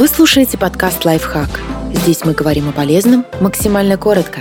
Вы 0.00 0.08
слушаете 0.08 0.56
подкаст 0.56 1.04
«Лайфхак». 1.04 1.60
Здесь 1.92 2.24
мы 2.24 2.32
говорим 2.32 2.70
о 2.70 2.72
полезном 2.72 3.26
максимально 3.42 3.98
коротко. 3.98 4.40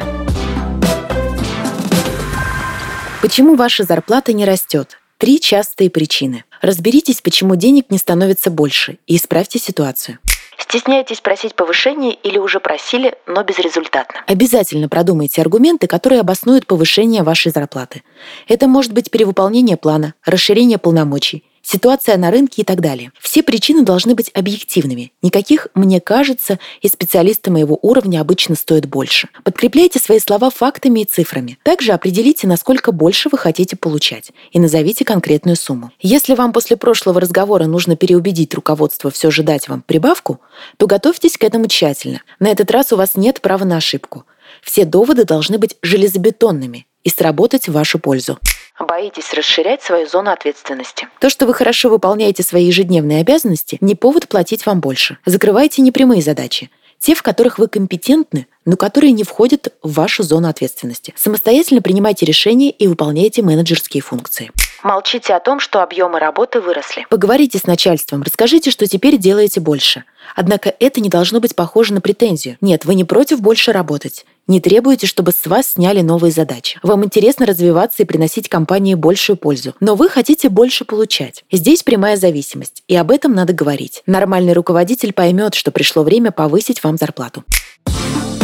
Почему 3.21 3.55
ваша 3.55 3.83
зарплата 3.83 4.31
не 4.31 4.45
растет? 4.45 5.01
Три 5.17 5.41
частые 5.41 5.89
причины. 5.89 6.45
Разберитесь, 6.61 7.19
почему 7.19 7.57
денег 7.57 7.91
не 7.91 7.97
становится 7.97 8.49
больше, 8.49 8.99
и 9.05 9.17
исправьте 9.17 9.59
ситуацию. 9.59 10.19
Стесняетесь 10.57 11.19
просить 11.19 11.55
повышение 11.55 12.13
или 12.13 12.37
уже 12.37 12.61
просили, 12.61 13.15
но 13.27 13.43
безрезультатно? 13.43 14.21
Обязательно 14.27 14.87
продумайте 14.87 15.41
аргументы, 15.41 15.87
которые 15.87 16.21
обоснуют 16.21 16.67
повышение 16.67 17.23
вашей 17.23 17.51
зарплаты. 17.51 18.03
Это 18.47 18.69
может 18.69 18.93
быть 18.93 19.11
перевыполнение 19.11 19.75
плана, 19.75 20.13
расширение 20.23 20.77
полномочий, 20.77 21.43
ситуация 21.61 22.17
на 22.17 22.31
рынке 22.31 22.61
и 22.61 22.65
так 22.65 22.81
далее. 22.81 23.11
Все 23.19 23.43
причины 23.43 23.83
должны 23.83 24.15
быть 24.15 24.31
объективными. 24.33 25.11
Никаких 25.21 25.67
«мне 25.73 25.99
кажется» 26.01 26.59
и 26.81 26.87
специалисты 26.87 27.51
моего 27.51 27.77
уровня 27.81 28.21
обычно 28.21 28.55
стоят 28.55 28.85
больше. 28.85 29.29
Подкрепляйте 29.43 29.99
свои 29.99 30.19
слова 30.19 30.49
фактами 30.49 31.01
и 31.01 31.05
цифрами. 31.05 31.57
Также 31.63 31.91
определите, 31.91 32.47
насколько 32.47 32.91
больше 32.91 33.29
вы 33.31 33.37
хотите 33.37 33.75
получать, 33.75 34.31
и 34.51 34.59
назовите 34.59 35.05
конкретную 35.05 35.55
сумму. 35.55 35.91
Если 35.99 36.35
вам 36.35 36.53
после 36.53 36.77
прошлого 36.77 37.21
разговора 37.21 37.65
нужно 37.65 37.95
переубедить 37.95 38.53
руководство 38.53 39.11
все 39.11 39.31
же 39.31 39.43
дать 39.43 39.67
вам 39.67 39.81
прибавку, 39.81 40.39
то 40.77 40.87
готовьтесь 40.87 41.37
к 41.37 41.43
этому 41.43 41.67
тщательно. 41.67 42.21
На 42.39 42.47
этот 42.47 42.71
раз 42.71 42.91
у 42.91 42.95
вас 42.95 43.15
нет 43.15 43.41
права 43.41 43.65
на 43.65 43.77
ошибку. 43.77 44.25
Все 44.61 44.85
доводы 44.85 45.25
должны 45.25 45.57
быть 45.57 45.77
железобетонными 45.81 46.87
и 47.03 47.09
сработать 47.09 47.67
в 47.67 47.73
вашу 47.73 47.99
пользу. 47.99 48.39
Боитесь 48.79 49.33
расширять 49.33 49.83
свою 49.83 50.07
зону 50.07 50.31
ответственности. 50.31 51.07
То, 51.19 51.29
что 51.29 51.45
вы 51.45 51.53
хорошо 51.53 51.89
выполняете 51.89 52.43
свои 52.43 52.65
ежедневные 52.65 53.21
обязанности, 53.21 53.77
не 53.81 53.95
повод 53.95 54.29
платить 54.29 54.65
вам 54.65 54.79
больше. 54.79 55.17
Закрывайте 55.25 55.81
непрямые 55.81 56.21
задачи. 56.21 56.69
Те, 56.97 57.15
в 57.15 57.21
которых 57.21 57.59
вы 57.59 57.67
компетентны, 57.67 58.47
но 58.65 58.75
которые 58.75 59.11
не 59.11 59.23
входят 59.23 59.73
в 59.83 59.93
вашу 59.93 60.23
зону 60.23 60.49
ответственности. 60.49 61.13
Самостоятельно 61.17 61.81
принимайте 61.81 62.25
решения 62.25 62.71
и 62.71 62.87
выполняйте 62.87 63.41
менеджерские 63.41 64.01
функции. 64.01 64.51
Молчите 64.83 65.33
о 65.33 65.39
том, 65.39 65.59
что 65.59 65.83
объемы 65.83 66.19
работы 66.19 66.61
выросли. 66.61 67.05
Поговорите 67.09 67.57
с 67.57 67.65
начальством, 67.65 68.21
расскажите, 68.21 68.71
что 68.71 68.87
теперь 68.87 69.17
делаете 69.17 69.59
больше. 69.59 70.03
Однако 70.35 70.73
это 70.79 71.01
не 71.01 71.09
должно 71.09 71.39
быть 71.39 71.55
похоже 71.55 71.93
на 71.93 72.01
претензию. 72.01 72.57
Нет, 72.61 72.85
вы 72.85 72.95
не 72.95 73.03
против 73.03 73.41
больше 73.41 73.71
работать. 73.71 74.25
Не 74.47 74.61
требуете, 74.61 75.05
чтобы 75.05 75.31
с 75.31 75.45
вас 75.45 75.73
сняли 75.73 76.01
новые 76.01 76.31
задачи. 76.31 76.79
Вам 76.81 77.03
интересно 77.03 77.45
развиваться 77.45 78.03
и 78.03 78.05
приносить 78.05 78.49
компании 78.49 78.95
большую 78.95 79.37
пользу, 79.37 79.75
но 79.79 79.95
вы 79.95 80.09
хотите 80.09 80.49
больше 80.49 80.85
получать. 80.85 81.43
Здесь 81.51 81.83
прямая 81.83 82.17
зависимость, 82.17 82.83
и 82.87 82.95
об 82.95 83.11
этом 83.11 83.33
надо 83.33 83.53
говорить. 83.53 84.01
Нормальный 84.05 84.53
руководитель 84.53 85.13
поймет, 85.13 85.53
что 85.55 85.71
пришло 85.71 86.03
время 86.03 86.31
повысить 86.31 86.83
вам 86.83 86.97
зарплату. 86.97 87.43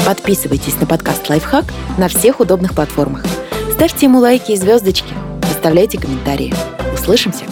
Подписывайтесь 0.05 0.80
на 0.80 0.86
подкаст 0.86 1.27
«Лайфхак» 1.30 1.66
на 1.97 2.08
всех 2.08 2.39
удобных 2.39 2.75
платформах. 2.75 3.25
Ставьте 3.73 4.05
ему 4.05 4.20
лайки 4.20 4.52
и 4.52 4.55
звездочки. 4.55 5.14
Оставляйте 5.66 5.97
комментарии. 5.99 6.53
Услышимся! 6.94 7.44